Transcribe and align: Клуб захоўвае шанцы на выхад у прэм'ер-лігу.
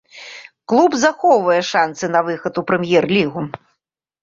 Клуб 0.71 0.95
захоўвае 1.01 1.59
шанцы 1.71 2.11
на 2.15 2.21
выхад 2.31 2.53
у 2.65 2.65
прэм'ер-лігу. 2.73 3.41